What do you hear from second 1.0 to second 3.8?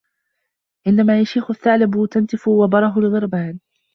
يشيخ الثعلب تنتف وبره الغربان.